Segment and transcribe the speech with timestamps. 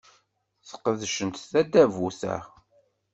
[0.69, 2.35] Sqedcent tadabut-a.